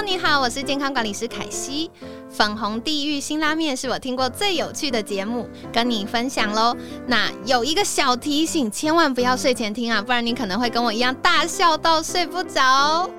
[0.00, 1.90] Hello，你好，我是健康管理师凯西。
[2.30, 6.74] 粉红地狱辛拉面是我听过最有趣的节目，跟你分享喽。
[7.06, 13.10] 那有一个小提醒，千万不要睡前听啊，不然你可能会跟我一样大笑到睡不着。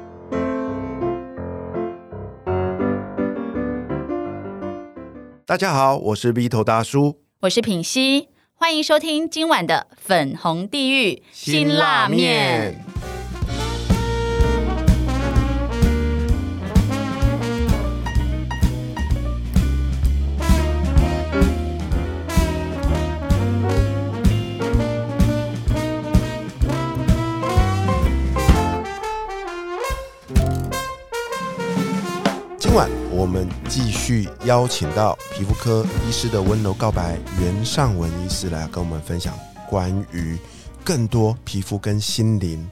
[5.46, 12.84] 大家好，我是 V 头大叔，我是品熙，欢迎收听今晚的粉红地狱辛辣面。
[32.72, 39.38] 今晚我们继续邀请到皮肤科医师的温柔告白袁尚文医师来跟我们分享
[39.70, 40.40] 关于
[40.82, 42.66] 更多皮肤跟心灵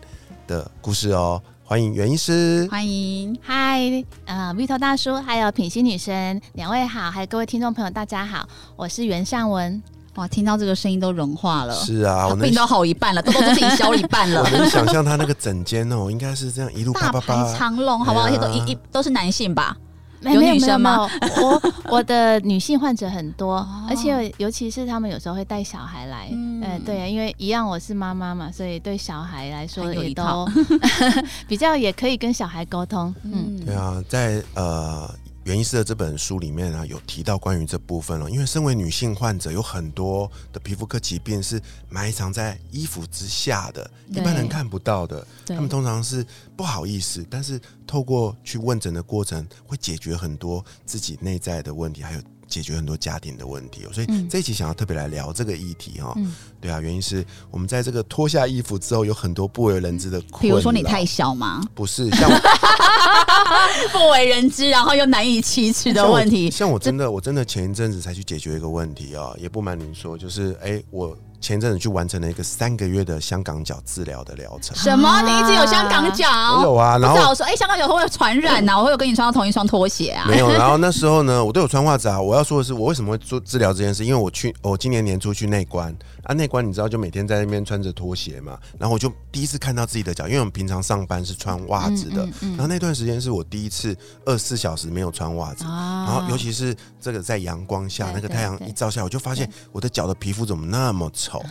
[0.48, 1.42] 的故事哦。
[1.66, 3.82] 欢迎袁医师，欢迎，嗨，
[4.24, 8.48] 呃，V 头大叔，还有品心女神，两位好，还有各位听众朋友，大家好，
[8.78, 9.84] 我是袁尚文。
[10.16, 11.76] 哇，听到这个声音都融化了。
[11.76, 14.50] 是啊，我能病都好一半了，痘痘都自己消一半了 我。
[14.50, 17.54] 能想象他那个整间哦，应该是这样一路啪大啪。
[17.54, 18.28] 长龙，好不好？
[18.28, 19.76] 而且都一一都是男性吧？
[20.22, 21.10] 没有没没没女生吗？
[21.38, 23.86] 有我我的女性患者很多，哦。
[23.90, 26.62] 而且尤其是他们有时候会带小孩来，嗯。
[26.62, 30.48] 嗯、对，因为一样我是妈妈嘛，所以对小孩来说也都
[31.48, 35.10] 比较也可以跟小孩沟通，嗯，对啊，在呃
[35.50, 38.30] 袁医师的这本书里面呢，有提到关于这部分了。
[38.30, 45.26] 因为身为女性患者，有很多的皮肤科疾病是埋藏在衣服之下的，一般人看不到的。
[45.48, 46.24] 他们通常是
[46.56, 53.90] 不好意思，但是透过去问诊的过程，会解决很多自己内在的问题，还有解决很多家庭的问题哦。
[53.94, 56.14] 所以嗯这一期想要特别来聊这个议题哈、哦。
[56.18, 60.22] 嗯对啊，原因是我们在这个脱下衣服之后，有很多不为人知的。
[60.42, 61.62] 比如说你太小吗？
[61.74, 62.36] 不是像我
[63.98, 66.52] 不为人知，然后又难以启齿的问题。
[66.52, 74.76] 像我真的，我真的前一阵子才去解决一个问题哦，也不瞒您说，就是哎、我前阵子去完成了一个三个月的香港脚治疗的疗程。
[74.76, 75.22] 什么？
[75.22, 76.28] 你一直有香港脚？
[76.58, 80.26] 我有啊，然后不是啊我说，哎、香港脚会不会传染呐、我会有跟你穿到同一双拖鞋啊？
[80.28, 82.20] 没有，然后那时候呢，我都有穿袜子啊。
[82.20, 84.04] 我要说的是，我为什么会做治疗这件事？
[84.06, 93.96] 因为我去，我今年年初去内关啊，内关你知道，就每天在那边穿着拖鞋嘛，然后我就第一次看到自己的脚，因为我们平常上班是穿袜子的，嗯嗯嗯然后那段时间是我第一次
[94.26, 95.64] 二十四小时没有穿袜子。
[95.66, 101.44] 啊然后，尤其是这个在阳光下，那个太阳一照下，我就发现我的脚的皮肤怎么那么丑，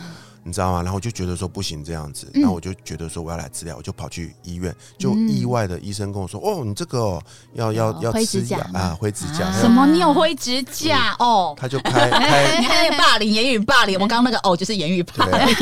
[0.43, 0.81] 你知道吗？
[0.81, 7.23] 然后我就觉得说不行这样子，嗯然后我就觉得说我要来治疗，我就跑去医院，就意外的医生跟我说：“哦，你这个哦
[7.53, 9.45] 要要要灰吃药指甲啊，灰指甲。
[9.45, 9.85] 啊什么？
[9.87, 11.55] 你有灰指甲哦？
[11.57, 13.95] 他就开开， 你看那个霸凌，言语霸凌。
[13.95, 15.55] 我刚刚那个哦，就是言语霸凌。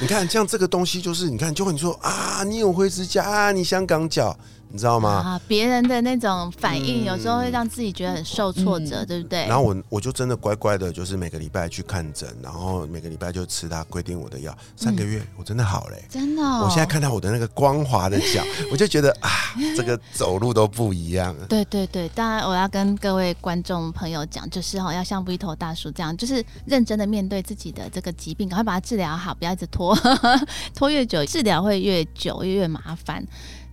[0.00, 4.36] 你看像这个东西，就是你看，就会你说啊，你有灰指甲啊，你香港脚，
[4.74, 5.08] 你知道吗？
[5.08, 9.46] 啊，别人的那种反应，嗯有时候会让自己觉得很受挫折，对不对？
[9.46, 18.42] 然后我我就真的乖乖的，就是每个礼拜去看诊，然后每个礼拜就吃他规定我的药，三个月我真的好嘞、真的哦、我现在看到我的那个光滑的脚，
[18.72, 19.30] 我就觉得啊，
[19.76, 21.46] 这个走路都不一样 了。
[21.46, 29.96] 对对对，当然我要跟各位观众朋友讲，就是哈、要像 V 头大叔这样，就是认真的面对自己的这个疾病，赶快把它治疗好，不要一直拖，
[30.74, 33.24] 拖越久治疗会越久越麻烦。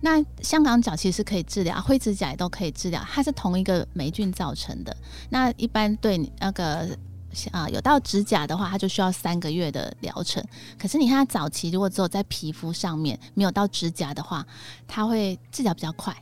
[0.02, 4.94] 那香港脚其实是可以治疗，灰指甲也都可以治疗，它是同一个霉菌造成的。
[5.30, 6.86] 那一般对那个。
[7.50, 10.44] 啊，有到指甲的话，它就需要三个月的疗程。
[10.78, 14.46] 可是你看它早期如果只有在皮肤上面，没有到指甲的话，
[14.86, 16.14] 它会治疗比较快。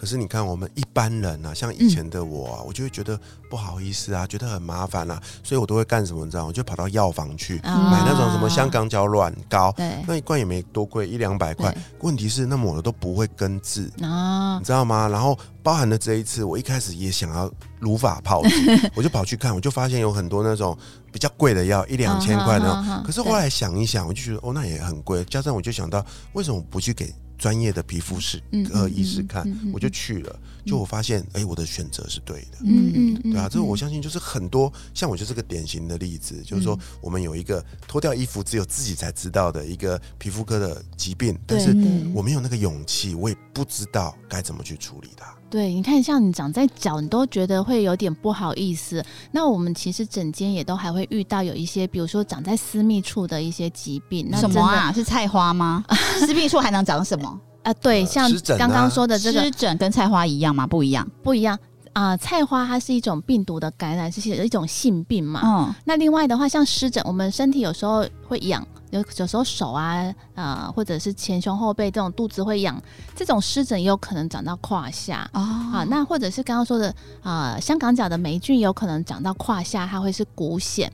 [0.00, 6.24] 可是你看，我们一般人啊，像以前的我啊，我就会觉得不好意思啊，觉得很麻烦啊，所以我都会干什么？
[6.24, 6.46] 你知道？
[6.46, 11.76] 我就跑到药房去、啊买那种什么香港脚软膏，对那一罐也没多贵，一两百块。
[12.00, 13.90] 问题是，那么的都不会根治。
[14.00, 15.06] 啊你，知道吗？
[15.06, 20.74] 然后包含了这一次，我一开始也想要如法炮制， 我就跑去看，我就发现有很多那种
[21.12, 23.04] 比较贵的药，一两千块的嗯哼哼哼。
[23.04, 25.22] 可是后来想一想，我就觉得哦，那也很贵。
[25.26, 28.40] 加上我就想到，为什么不去给专业的皮肤师
[28.72, 29.44] 呃医师看？
[29.72, 32.58] 我就去了，就我发现，哎，我的选择是对的。
[32.60, 41.70] 嗯嗯嗯，对啊，这个我嗯相信就是很多，像我就是个典型的例子，就是说我们有一个脱掉衣服只有自己才知道的一个皮肤科的疾病，但是
[42.14, 45.34] 我没有那个勇气，我也不知道该怎么去处理它。
[45.50, 49.04] 对，你看，像你长在脚，你都觉得会有点不好意思。
[49.32, 54.28] 那我们其实整间也都还会遇到有一些，比如说长在私密处的一些疾病。
[54.30, 54.92] 那真的什么啊？
[54.92, 55.84] 是菜花吗？
[56.20, 57.40] 私密处还能长什么？
[57.64, 60.66] 啊，对，呃像刚刚说的这个湿疹跟菜花一样吗？
[60.66, 61.06] 不一样。
[61.22, 61.58] 不一样
[61.92, 65.40] 啊、菜花它是一种病毒的感染，是一种性病嘛。
[65.44, 72.80] 嗯，那另外的话，像湿疹，我们身体有时候会痒，有有时候手啊，呃，或者是前胸后背这种肚子会痒，
[73.14, 75.28] 这种湿疹也有可能长到胯下。
[75.32, 80.88] 哦，啊，那或者是刚刚说的，呃，香港脚的霉菌有可能长到胯下，它会是骨癣。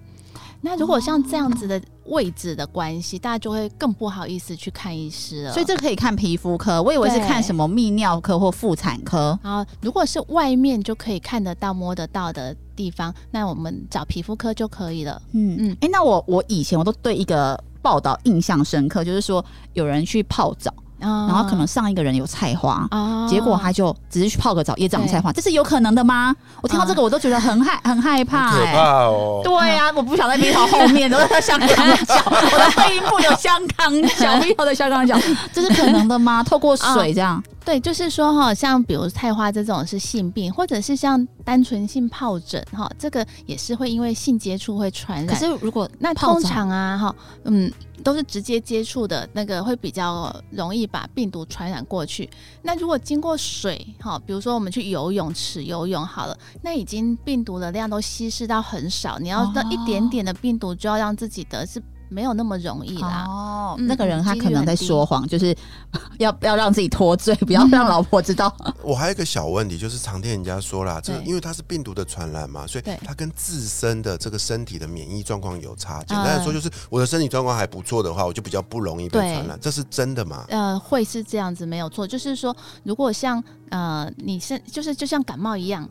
[0.62, 5.52] 那如果像这样子的位置的关系，大家就会更不好意思去看医师了。
[5.52, 9.38] 所以这可以看皮肤科，我以为是看什么泌尿科或妇产科。
[9.42, 15.20] 啊，如果是外面就可以看得到、摸得到的地方，那我们找皮肤科就可以了。
[15.32, 19.44] 嗯嗯，哎，那我我以前我都对一个报道印象深刻，就是说
[19.74, 20.72] 有人去泡澡。
[20.98, 22.88] 然后可能上一个人有菜花，
[23.28, 26.34] 结果他就只是去泡个澡也长菜花，这是有可能的吗？
[26.62, 29.40] 我听到这个我都觉得很害很害怕，可怕哦！
[29.44, 35.18] 对呀，我不想在蜜桃后面都在香港脚，我的背阴部有香港脚，蜜桃的香港脚，
[35.52, 36.42] 这是可能的吗？
[36.42, 37.42] 透过水这样？
[37.64, 45.26] 对，就是说哈，像比如菜花这种是性病，或者是像单纯性疱疹哈，这个也是会因为性接触会传染。
[45.26, 47.68] 可是如果那通常啊哈，嗯，
[48.06, 52.30] 都是直接接触的那个会比较容易把病毒传染过去。
[52.62, 61.82] 那如果经过水哈，比如说我们去游泳池游泳好了，那已经病毒的量都稀释到很少，你要到一点点的病毒就要让自己得是。
[62.08, 63.24] 没有那么容易啦。
[63.26, 65.56] 哦，那个人他可能在说谎，就是
[66.18, 68.54] 要要让自己脱罪，不要让老婆知道。
[68.82, 76.02] 我还有一个小问题，就是常听人家说啦，这因为它是病毒的传染嘛，所以它跟自身的这个身体的免疫状况有差。
[76.04, 79.58] 简单来说，就是我的身体状况还不错的话，我就比较不容易被传染。
[79.60, 80.44] 这是真的吗？
[80.48, 82.06] 呃，会是这样子，没有错。
[82.06, 85.88] 就是说，如果像呃，你是就是就像感冒一样，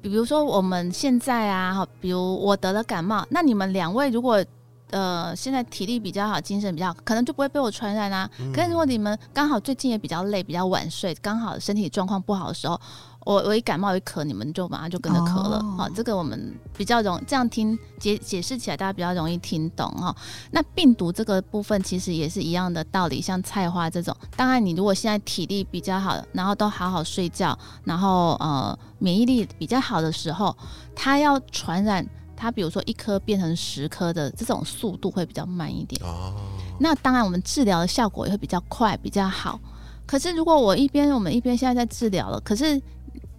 [0.00, 4.44] 比如说我们现在啊，哈，比如我得了感冒，那你们两位如果。
[4.92, 8.28] 呃，现在体力比较好，精神比较，可能就不会被我传染啊。
[8.54, 12.80] 可是如果你们刚好最近也比较累，比较晚睡，刚好身体状况不好的时候，
[13.24, 15.62] 我我一感冒一咳，你们就马上就跟着咳了。
[15.76, 20.14] 好，这个我们比较容这样听解解释起来，大家比较容易听懂哈。
[20.50, 30.56] 那病毒这个部分其实也是一样的道理，像菜花这种，当然你如果现在体力比较好，然后都好好睡觉，然后呃免疫力比较好的时候，
[30.94, 32.06] 它要传染。
[32.42, 36.34] 它比如说一颗变成十颗的这种速度会比较慢一点哦。
[36.80, 39.60] 那当然我们治疗的效果也会比较快比较好。
[40.04, 42.82] 可是如果我一边我们一边现在在治疗了，可是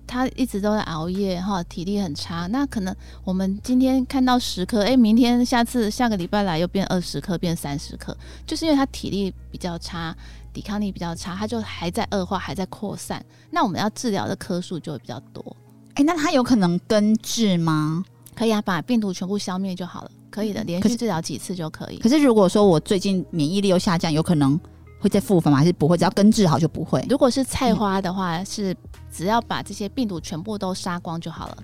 [0.08, 2.96] 他一直都在熬夜哈，体力很差，那可能
[3.26, 8.16] 我们今天看到十颗，哎，明天下次下个礼拜来又变二十颗，变三十颗，
[8.48, 10.16] 就是因为他体力比较差，
[10.54, 13.22] 抵抗力比较差，他就还在恶化，还在扩散。
[13.52, 15.56] 那我们要治疗的颗数就会比较多。
[15.96, 18.04] 哎，那他有可能根治吗？
[18.34, 21.98] 可以啊，把病毒全部消灭就好了，可以的，连续治疗几次就可以。
[21.98, 24.60] 可是如果说我最近免疫力又下降，有可能
[25.00, 25.58] 会再复发吗？
[25.58, 25.98] 还是不会？
[25.98, 27.06] 只要根治好就不会。
[27.10, 28.76] 如果是菜花的话，是
[29.12, 31.58] 只要把这些病毒全部都杀光就好了。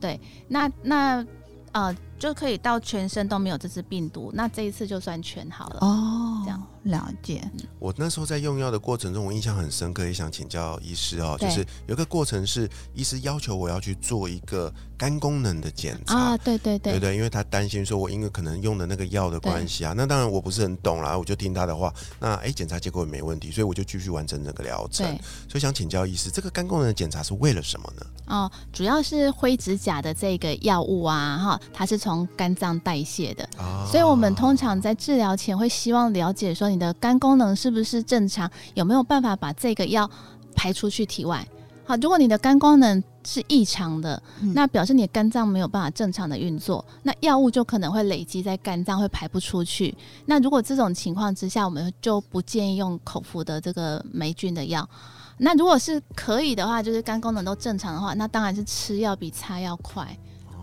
[0.00, 1.26] 对，那那
[1.72, 1.94] 呃
[2.24, 5.78] 就可以到全身都没有这支病毒，那这一次就算全好了。
[5.82, 6.62] 哦，这样。
[6.84, 7.42] 了解。
[7.78, 11.34] 我那时候在用药的过程中，我印象很深刻，也想请教医师哦。
[11.40, 19.94] 就是有个过程是，医师要求我要去做一个肝功能的检查啊，对对对，对对，因为他担心说我因为可能用的那个药的关系啊。
[19.96, 21.90] 那当然我不是很懂啦，我就听他的话。
[22.20, 25.06] 那哎，检查结果也没问题，所以我就继续完成这个疗程。
[25.48, 28.06] 所以想请教医师，这个肝功能的检查是为了什么呢？
[28.26, 33.48] 哦，主要是灰指甲的这个药物啊，哈，它是从肝脏代谢的，
[33.90, 36.68] 所以我们通常在治疗前会希望了解说。
[36.68, 38.50] 你的肝功能是不是正常？
[38.74, 40.10] 有没有办法把这个药
[40.54, 41.46] 排出去体外？
[41.86, 44.20] 好，如果你的肝功能是异常的，
[44.54, 49.94] 那表示你的肝脏没有办法正常的运作，那药物就可能会累积在肝脏，会排不出去。
[50.26, 54.88] 那如果这种情况之下，我们就不建议用口服的这个霉菌的药。
[55.36, 60.16] 那如果是可以的话，就是肝功能都正常的话，那当然是吃药比擦药快。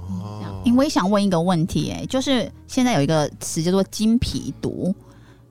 [0.09, 4.93] 哦，因为想问一个问题，哎，就是现在有一个词叫做金皮毒。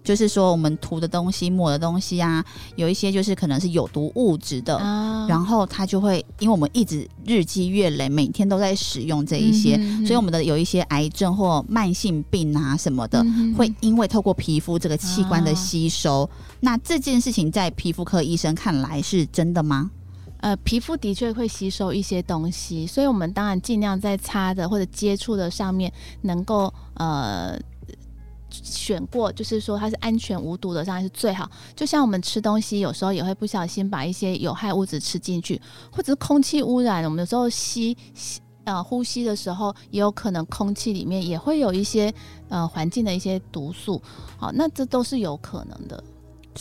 [0.02, 2.42] 就是说，我们涂的东西、抹的东西啊，
[2.74, 4.78] 有一些就是可能是有毒物质的，
[5.28, 9.76] 然后它就会，因为我们一直日积月累，每天都在使用这一些，
[10.06, 13.22] 所以我们的有一些癌症或慢性病啊什么的，
[13.54, 16.28] 会因为透过皮肤这个器官的吸收。
[16.60, 19.90] 那这件事情在皮肤科医生看来是真的吗？
[20.40, 25.92] 呃，皮肤的确会吸收一些东西，所以我们当然尽量在擦的或者接触的上面
[26.22, 27.58] 能够呃。
[28.52, 31.48] 选过，就是说它是安全无毒的，当然是最好。
[31.76, 42.12] 就像我们吃东西，有时候也会不小心把一些有害物质吃进去，或者是空气污染，我们有时候吸吸呃呼吸的时候，也有可能空气里面也会有一些
[42.48, 44.02] 呃环境的一些毒素。
[44.36, 46.02] 好，那这都是有可能的。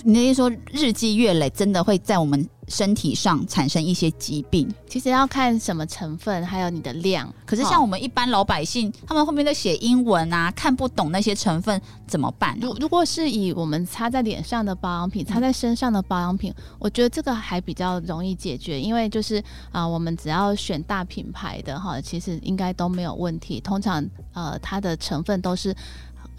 [0.04, 4.72] 你那些说日积月累，真的会在我们身体上产生一些疾病。
[4.88, 7.32] 其实要看什么成分，还有你的量。
[7.46, 12.58] 可是像我们一般老百姓，他们后面在写英文啊，看不懂那些成分怎么办？
[12.62, 23.60] 如如果是以我们擦在脸上的保养品，擦在身上的保养品，我觉得这个还比较容易解决，因为就是啊，我们只要选大品牌的哈，其实应该都没有问题。
[23.60, 25.76] 通常呃，它的成分都是。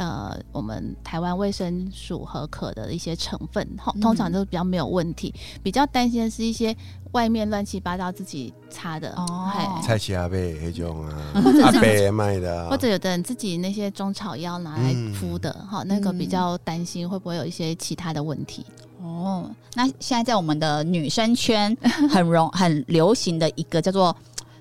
[0.01, 3.69] 呃，我们台湾卫生署合可的一些成分，
[4.01, 5.35] 通常都比较没有问题。
[5.63, 6.75] 比较担心的是一些
[7.13, 9.53] 外面乱七八糟自己擦的哦，
[9.83, 11.13] 菜奇阿贝那种啊，
[11.45, 18.65] 或者阿贝卖的，或者有的人自己那些中草药拿来敷的，哈，那个比较担心会不会有一些其他的问题。
[19.03, 21.77] 哦，那现在在我们的女生圈
[22.09, 24.17] 很容 很流行的一个叫做。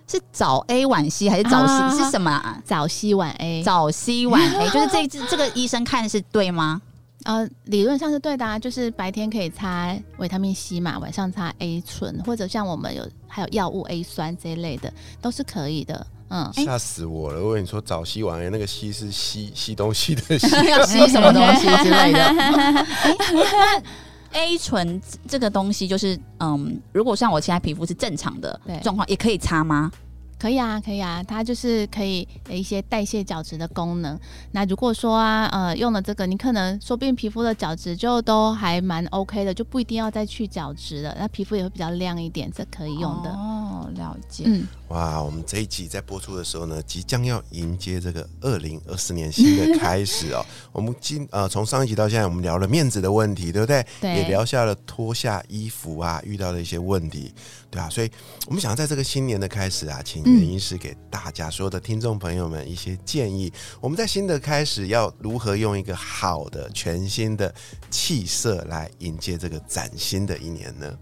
[0.10, 2.62] 是早 A 晚 C 还是早 C 是什么？
[2.66, 6.82] 早 C 晚 A，早 C 晚 A， 就是这这个医生看是对吗？
[7.26, 16.08] 呃，理论上是对的，啊，就是白天可以擦维他命 C 嘛，晚上擦 A 醇，或者像我们有还有药物 A 酸这一类的，都是可以的。
[16.30, 17.44] 嗯，吓死我了！
[17.44, 22.86] 我跟你说，早 C 晚 A 那个吸是吸吸东西的吸， 要吸什么东西之类的。
[24.34, 29.92] A 醇这个东西就是，嗯，如果像我现在皮肤是正常的状况，也可以擦吗？
[30.40, 34.18] 可以啊，可以啊，它就是可以有一些代谢角质的功能。
[34.52, 43.30] 那如果说啊，呃，用了这个，你可能说不定皮肤的角质就都还蛮 OK 的，就不一定要再去角质了，那皮肤也会比较亮一点，这可以用的。
[43.32, 44.46] 哦，了解。
[44.48, 44.66] 嗯。
[44.88, 50.44] 哇，我们这一集在播出的时候呢，即将要迎接这个二零二四年新的开始哦。
[50.72, 53.86] 我们今呃从上一集到现在，我们聊了面子的问题，对不对？
[54.02, 54.16] 对。
[54.16, 57.32] 也聊下了脱下衣服啊遇到的一些问题，
[57.70, 57.90] 对啊。
[57.90, 58.12] 所以
[58.48, 63.52] 我们想在这个新年的开始啊，请原因是给大家所有的听众朋友们一些建议。
[63.82, 67.54] 我们在新的开始要如何用一个好的全新的
[67.90, 70.98] 气色来迎接这个崭新的一年呢？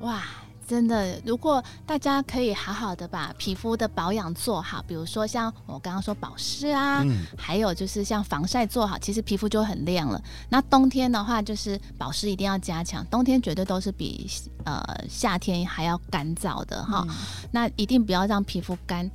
[0.00, 0.22] 哇！
[0.66, 7.04] 真的，如果大家可以好好的把皮肤的保养做好，比如说像我刚刚说保湿啊，
[7.36, 10.20] 还有就是像防晒做好，其实皮肤就很亮了。
[10.48, 14.28] 那冬天的话，就是保湿一定要加强，冬天绝对都是比
[14.64, 17.06] 呃夏天还要干燥的哈。
[17.50, 19.10] 那一定不要让皮肤干。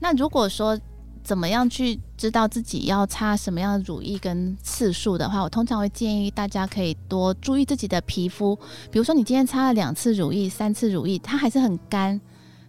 [0.00, 0.78] 那如果说
[1.22, 8.56] 怎么样去知道自己要擦什么样的乳液跟次数的话，我通常会建议大家可以多注意自己的皮肤。
[8.90, 12.20] 比如说，你今天擦了两次乳液、三次乳液，它还是很干，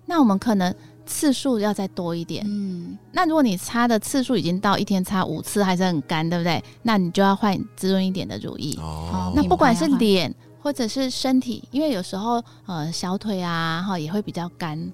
[0.06, 0.74] 那我们可能
[1.06, 2.46] 次数要再多一点。
[2.48, 6.64] 嗯，那如果你擦的次数已经到一天擦五次还是很干，对不对？
[6.84, 8.78] 那你就要换滋润一点的乳液。
[8.80, 14.94] 哦，那不管是脸或者是身体，因为有时候呃小腿啊哈也会比较干。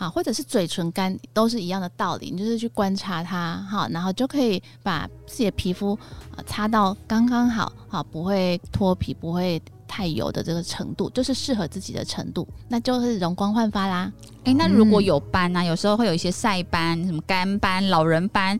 [0.00, 2.30] 好，或者是嘴唇干，都是一样的道理。
[2.30, 5.98] 你就是去观察它，好，然后就可以把自己的皮肤
[6.46, 14.12] 擦到刚刚好，好，不会脱皮，不会太油的这个程度，就是适合自己的程度，那就是容光焕发啦。
[14.44, 15.64] 诶，那如果有斑呢？
[15.64, 18.56] 有时候会有一些晒斑，什么干斑、老人斑，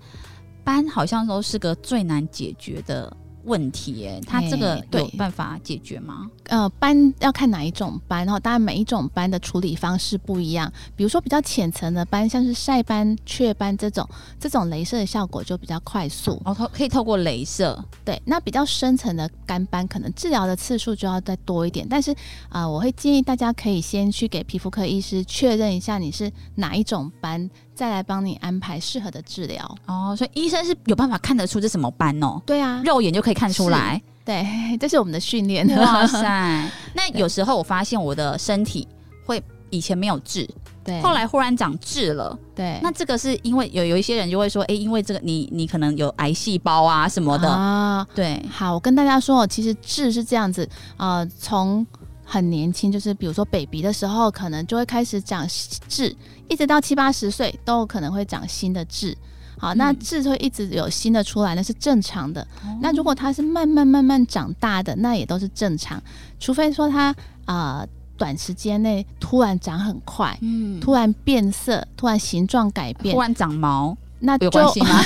[0.65, 3.17] 斑好像都是个最难解决的。
[3.49, 6.31] 问题哎，它这个有办法解决吗？
[6.45, 10.71] 呃，斑要看哪一种斑，然后当然每一种斑的处理方式不一样。
[10.95, 16.41] 比如说比较浅层的斑，像是晒斑、雀斑这种，这种镭射的效果就比较快速。
[16.45, 17.83] 哦，透可以透过镭射。
[18.05, 21.87] 对，那比较深层的干斑，可能治疗的次数就要再多一点。
[21.89, 22.15] 但是
[22.49, 27.49] 啊，我会建议大家可以先去给皮肤科医师确认一下你是哪一种斑。
[27.79, 32.43] 再来帮你安排适合的治疗哦，所以医生是有办法看得出这什么斑哦？
[32.45, 34.03] 对啊，肉眼就可以看出来。
[34.25, 34.45] 对，
[34.81, 35.65] 这是我们的训练。
[35.79, 36.69] 哇塞！
[36.93, 38.89] 那有时候我发现我的身体
[39.25, 40.45] 会以前没有痣，
[40.83, 42.37] 对，后来忽然长痣了。
[42.53, 48.05] 对，那这个是因为有有一些人就会说，哎，因为这个你你可能有癌细胞啊什么的啊。
[48.13, 51.87] 对，好，我跟大家说，其实痣是这样子呃，从。
[52.31, 55.49] 很年轻，就是比如说 baby 的时候，可能就会开始长
[55.89, 56.15] 痣，
[56.47, 59.17] 一直到七八十岁都有可能会长新的痣。
[59.57, 62.47] 好，那痣会一直有新的出来，那是正常的。
[62.83, 66.01] 那如果它是慢慢慢慢长大的，那也都是正常。
[66.39, 67.13] 除非说它
[67.47, 67.85] 啊，
[68.19, 73.97] 短时间内突然长很快，嗯，突然变色，突然形状改变，突然长毛。
[74.21, 75.01] 那有关系吗？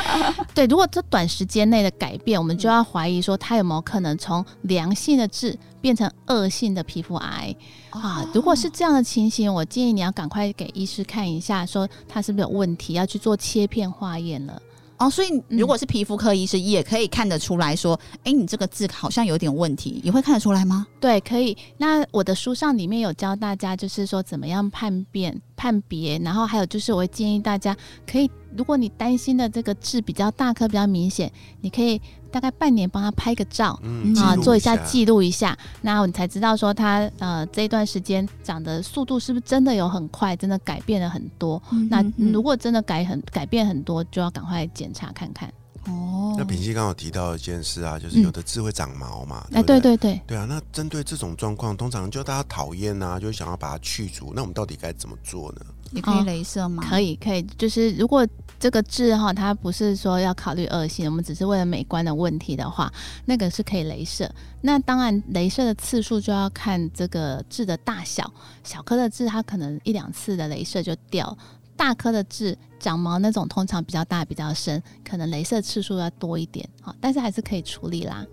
[0.54, 7.54] 对，如果这短时间内的改变，我们就要怀疑说他有没有可能从良性的痣变成恶性的皮肤癌
[7.90, 8.26] 啊？
[8.32, 14.60] 如果是这样的情形，我建议你要赶快给医师看一下，说他是不是有问题，要去做切片化验了。
[14.96, 20.86] 哦，所以如果是皮肤科医师，也可以看得出来说，哎，你这个痣好像有点问题，你会看得出来吗？
[21.00, 21.56] 对，可以。
[21.76, 25.42] 那我的书上里面有教大家，就是说怎么样判辨。
[25.56, 27.74] 判别，然后还有就是我会建议大家
[28.06, 31.30] 可以，如果你担心的这个痣比较大颗、比较明显，
[31.60, 33.78] 你可以大概半年帮他拍个照。
[33.82, 41.62] 嗯啊，做一下记记录一下，那你才知道说他呃这一段时间长的速度是不是真的有很快，真的改变了很多。
[41.90, 45.52] 那如果真的改很改变很多，就要赶快检查看看。
[45.86, 54.32] 哦那品熙刚好提到一件事啊，就是有的痣会长毛嘛，哎，不对对对，对啊，那针对这种状况，通常就大家讨厌啊，就想要把它去除。
[54.34, 55.60] 那我们到底该怎么做呢？
[55.94, 56.84] 也可以镭射吗？
[56.88, 58.26] 可以可以，就是如果
[58.58, 62.92] 这个痣哈，它不是说要考虑恶性，我们只是为了美观的问题的话，
[63.26, 64.30] 那个是可以镭射。
[64.62, 68.32] 那当然，镭射的次数就要看这个痣的大小，
[68.62, 71.36] 小颗的痣它可能一两次的镭射就掉。
[71.76, 78.24] 大颗的痣长毛那种，通常比较大、比较深，可能镭射次数要多一点，好，但是还是可以处理啦。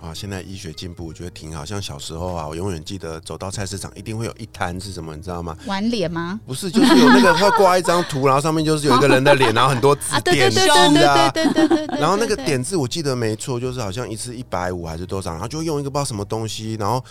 [0.00, 1.62] 啊，现在医学进步，我觉得挺好。
[1.62, 5.54] 像小时候啊，我永远记得走到菜市场，一定会有一摊是什么，你知道吗？
[5.66, 6.40] 玩脸吗？
[6.46, 11.30] 不是，就是有那个会挂一张图，然后上面就是有一个人的脸，然后很多字点字对对对啊。
[11.32, 12.00] 对对对对对。
[12.00, 17.04] 然后那个，点字我记得没错，就是好像一次一百五还是多少，然后就用一个不知道什么东西，然后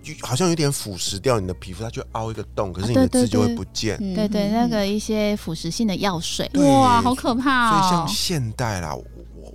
[0.00, 3.96] 就好像有点腐蚀掉你的皮肤，它就凹一个洞，可是你的字就会对不见。
[4.00, 8.08] 嗯对对，那个一些腐蚀性的药水，哇，好可所怕哦以像！
[8.08, 8.94] 现代啦，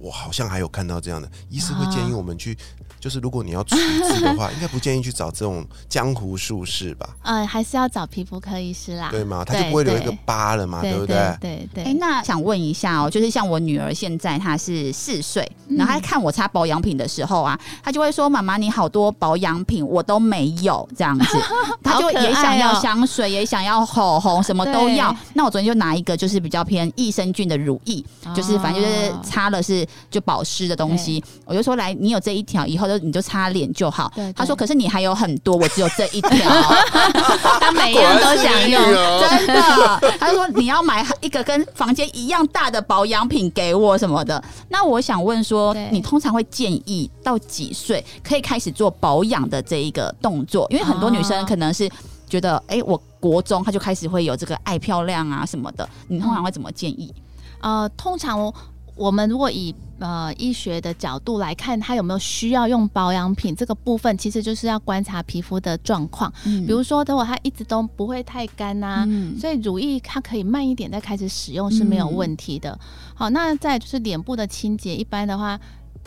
[0.04, 2.58] 我好像还有看到这样的，医师会建议我们去，
[3.04, 7.10] 就是如果你要除痣的话， 应该不建议去找这种江湖术士吧？
[7.24, 9.10] 呃，还是要找皮肤科医师啦。
[9.12, 9.44] 对吗？
[9.46, 11.84] 他就不会留一个疤了嘛，对不对对对。
[11.84, 21.38] 哎、那想问一下哦，就是像我女儿现在她是四岁，嗯然后她看我擦保养品的时候啊，她就会说：“妈妈，你好多保养品我都没有。”这样子，
[21.84, 25.14] 她就也想要哦香水，也想要口红，什么都要。
[25.34, 28.02] 那我昨天就拿一个就是比较偏益生菌的乳液，
[28.34, 34.34] 就是反正就是哦擦了是就保湿的东西，我就说来，你有这一条，以后就你就擦脸就好对对。
[34.34, 36.30] 她说：“可是你还有很多，我只有这一条。
[37.60, 38.82] ”他每一样都想用。
[38.84, 44.42] 真的，他说你要买一个跟房间一样大的保养品给我什么的。
[44.70, 50.68] 那我想问说，你通常会建议到几岁可以开始做保养的这一个动作？
[50.70, 51.90] 因为很多女生哦可能是
[52.30, 57.14] 觉得，哎、我国中她就开始会有这个爱漂亮啊什么的，你通常会怎么建议？
[57.62, 58.54] 呃，通常
[58.96, 66.34] 我我们如果以呃医学的角度来看，它有没有需要用保养品这个部分，其实就是要观察皮肤的状况。
[66.46, 72.80] 嗯比如说，如果它一直都不会太干呐、嗯所以乳液它可以慢一点再开始使用是没有问题的。
[73.14, 75.60] 好，那再就是脸部的清洁，一般的话。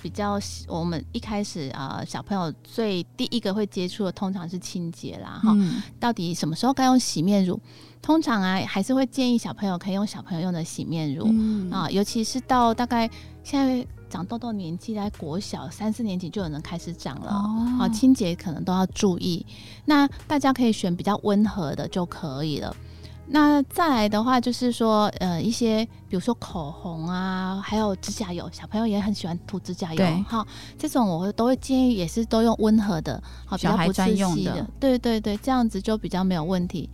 [0.06, 0.38] 比较
[0.68, 7.60] 我们一开始啊、呃小朋友最第一个会接触的通常是清洁啦，哈、嗯到底什么时候该用洗面乳？
[8.00, 13.10] 通常啊，还是会建议小朋友可以用小朋友用的洗面乳、嗯啊，尤其是到大概
[13.42, 17.32] 现在长痘痘年纪，在国小三四年级就有人开始长了。
[17.32, 19.44] 哦啊，清洁可能都要注意。
[19.84, 22.76] 那大家可以选比较温和的就可以了。
[23.28, 30.46] 那再来的话，就是说，呃，一些比如说口红啊，还有指甲油，小朋友也很喜欢涂指甲油对，哈，
[30.78, 36.88] 这种我会都会建议也是都用温和的，好，比较不刺激的，对对对，这样子就比较没有问题。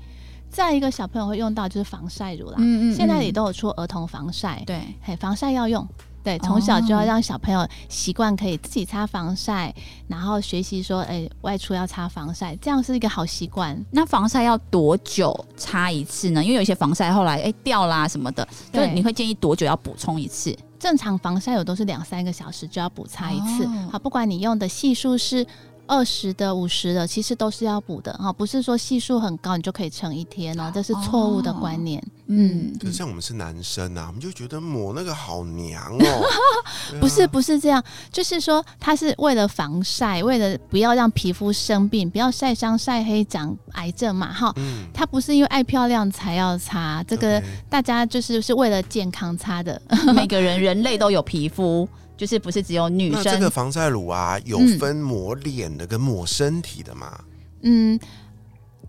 [0.50, 4.82] 再一个小朋友会用到就是防晒乳啦嗯，嗯现在也都有出儿童防晒，对。
[5.02, 5.86] 嘿，防晒要用。
[6.22, 9.74] 对，从小就要哦让小朋友习惯可以自己擦防晒，
[10.06, 13.78] 然后学习说，哎、外出要擦防晒，这样是一个好习惯。
[13.90, 16.42] 那防晒要多久擦一次呢？
[16.42, 20.56] 因为有一些防晒后来哎、掉啦什么的，就对你会建议多久要补充一次？
[20.78, 25.46] 正常防晒油都是两三个小时就要补擦一次，哦好，不管你用的系数是
[25.86, 32.02] 二十的、五十的，其实都是要补的哈，不是说系数很高你就可以撑一天哦，这是错误的观念。
[32.28, 36.06] 嗯，可是像我们是男生啊，我们就觉得抹那个好娘哦。
[36.96, 44.52] 啊不是不是这样，就是说它是为了防晒，为了不要让皮肤生病，不要晒伤、晒黑、长癌症嘛哈。
[44.56, 49.80] 嗯，它不是因为爱漂亮才要擦，这个大家就是是为了健康擦的。
[50.14, 57.18] 每个人人类都有皮肤，就是不是只有女生这个防晒乳啊，有嗯分抹脸的跟抹身体的嘛？
[57.62, 57.98] 嗯，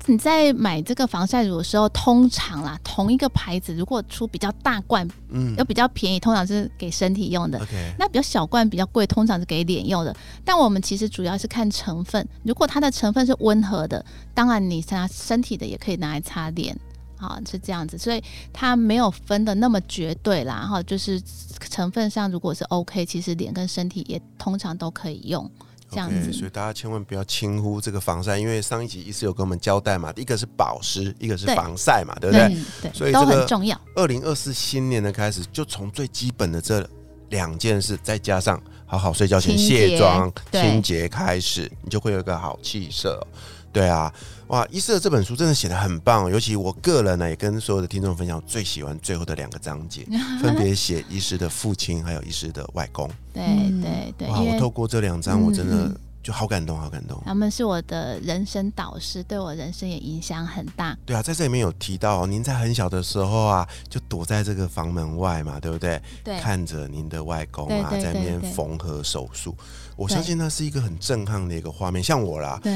[0.06, 7.60] 你在买这个防晒乳的时候，通常啦，同一个牌子如果出比较大罐嗯又比较便宜，通常是给身体用的。
[7.60, 10.16] ，OK，那比较小罐比较贵，通常是给脸用的。
[10.44, 16.78] 但我们其实主要是看成分，如果它的成分是温和的，当然你擦身体的也可以拿来擦脸。
[17.18, 20.68] 好，是这样子，所以它没有分的那么绝对啦。
[20.70, 21.22] 哈，就是
[21.70, 25.50] 成分上如果是 OK，其实脸跟身体也通常都可以用。
[25.90, 32.92] 这样子所以大家千万不要轻忽这个防晒，因为上一集医师有跟我们交代嘛，一个是保湿，一个是防晒嘛，对不对？
[32.92, 33.80] 所以这个很重要。
[33.96, 36.84] 二零二四新年的开始，就从最基本的这
[37.30, 43.28] 两件事，再加上好好睡觉前卸妆、清洁开始，你就会有一个好气色哦、
[43.72, 44.12] 对啊，
[44.48, 50.06] 哇，医师的这本书真的写的很棒，尤其我个人呢，也跟所有的听众分享，最喜欢最后的两个章节，
[50.42, 53.10] 分别写医师的父亲还有医师的外公。
[53.34, 53.44] 对
[53.82, 55.92] 对对，哇，我透过这两章，我真的。
[56.24, 57.22] 就好感动，好感动。
[57.26, 60.98] 他们是我的人生导师，对我人生也影响很大。
[61.06, 66.02] 对啊，在这里面有提到，您在很小的时候啊，就躲在这个房门外嘛，对不对？
[66.24, 66.40] 对。
[66.40, 69.54] 看着您的外公啊，在那边缝合手术，
[69.98, 72.02] 我相信那是一个很震撼的一个画面。
[72.02, 72.72] 像我啦，对，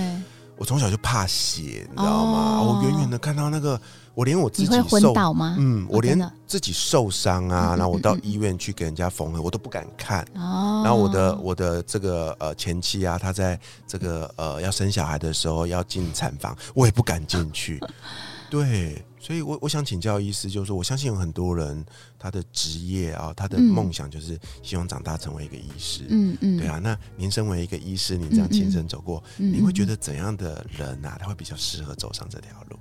[0.57, 2.61] 我从小就怕血，你知道吗？
[2.61, 3.79] 我远远的看到那个。
[4.17, 5.55] 我连我自己会昏倒吗？
[5.59, 10.23] 嗯，我连自己受伤啊，然后我到医院去给人家缝合，我都不敢看。
[10.33, 17.79] 哦，然后我的我的这个呃前妻啊，她在这个呃要生小孩的时候要进产房，我也不敢进去。
[18.49, 21.85] 对，所以，我我想请教医师，就是说，我相信有很多人
[22.17, 26.05] 他的职业啊，他的梦想就是希望长大成为一个医师。
[26.07, 26.79] 嗯嗯，对啊。
[26.81, 32.77] 那您身为一个医师，您这样亲身走过，你会觉得怎样的人啊，他会比较适合走上这条路？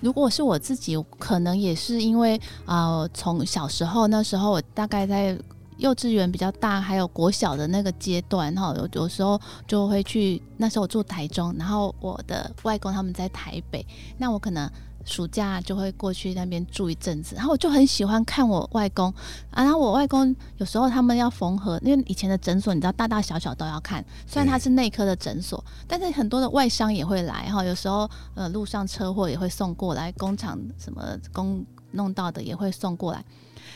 [0.00, 5.38] 如果是我自己，可能也是因为啊，从小时候那时候，我大概在
[5.76, 10.42] 幼稚园比较大，还有国小的那个阶段哈，有有时候就会去。
[10.56, 13.86] 那时候我住台中，然后我的外公他们在台北，
[14.18, 14.68] 那我可能。
[15.04, 19.12] 暑假就会过去那边住一阵子，然后我就很喜欢看我外公
[19.50, 19.62] 啊。
[19.62, 27.64] 然后我外公有时候他们要缝合，因为以前的诊所你知道大大小小都要看，虽然他是内科的诊所，但是很多的外伤也会来哈。
[27.64, 31.64] 有时候呃路上车祸也会送过来，工厂什么工
[31.94, 33.24] 弄到的也会送过来。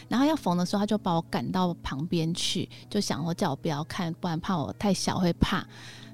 [0.08, 5.66] 然后要缝的时候，他就把我赶到旁边去，就想我叫我不要看，不然怕我太小会怕。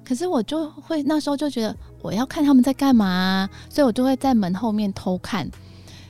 [0.03, 5.49] 可是我就会那时候就觉得我要看他们在干嘛，所以我就会在门后面偷看。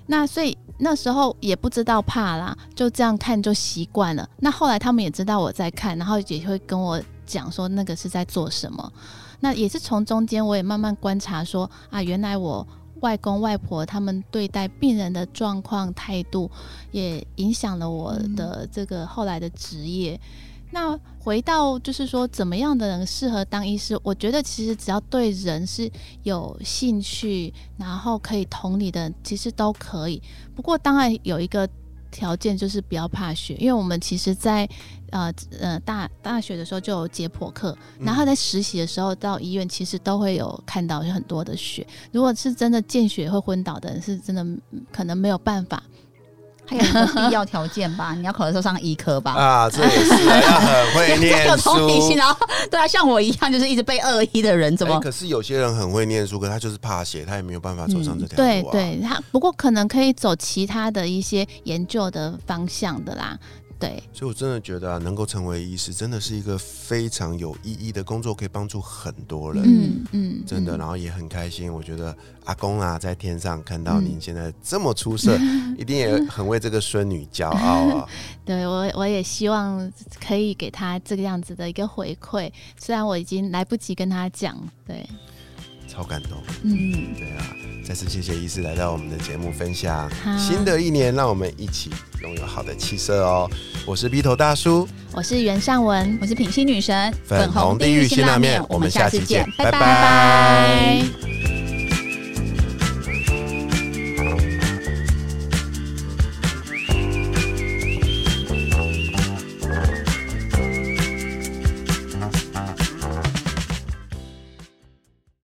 [0.07, 4.27] 那所以那时候也不知道怕啦，就这样看就习惯了。
[4.39, 8.91] 那后来他们也知道我在看，然后也会跟我讲说那个是在做什么。
[9.39, 12.65] 那也是从中间我也慢慢观察说啊，原来我
[13.05, 16.49] 外公外婆他们对待病人的状况态度，
[16.91, 20.19] 也影响了我的这个后来的职业。
[20.71, 23.97] 那回到就是说，怎么样的人适合当医师？
[24.01, 25.89] 我觉得其实只要对人是
[26.23, 30.19] 有兴趣，然后可以同理的，其实都可以。
[30.55, 31.69] 不过当然有一个
[32.15, 34.67] 条件，就是不要怕血，因为我们其实，在
[35.09, 41.85] 呃呃大大学的时候就有解剖课，然后在实习的时候到医院，其实都会有看到有很多的血。
[42.13, 44.45] 如果是真的见血会昏倒的人，是真的
[44.93, 45.83] 可能没有办法。
[46.67, 49.33] 还有一个必要条件吧，你要考的时候上医科吧。
[49.33, 52.13] 啊，这也是要很会念书。
[52.15, 52.35] 然后，
[52.71, 54.99] 对啊，像我一样就是一直被恶意的人，怎么？
[54.99, 58.71] 可是有些人很会念书，可他就是怕写，他也没有办法走上这条路。
[58.71, 63.37] 对，对他不过可能可以走其他的一些研究的方向的啦。
[63.77, 69.63] 对，所以我真的觉得啊，能够成为医师，真的是一个非常有意义的工作，可以帮助很多人。
[69.65, 71.71] 嗯嗯，真的，然后也很开心。
[71.71, 75.37] 我觉得阿公啊，在天上看到您现在这么出色，
[75.77, 78.09] 一定也很为这个孙女骄傲啊。
[78.45, 79.91] 对我，我也希望
[80.25, 84.57] 可以给他这个样子的一个回馈，虽然我已经来不及跟他讲。
[84.87, 85.05] 对。
[85.95, 86.31] 超感动，
[86.63, 90.11] 嗯，对啊，再次谢谢医师来到我们的节目分享。
[90.37, 91.89] 新的一年，让我们一起
[92.21, 93.49] 拥有好的气色哦。
[93.85, 101.54] 我是 B 头大叔，我是袁尚文，我是品心女神，粉红地狱辛辣面，我们下次见，拜拜。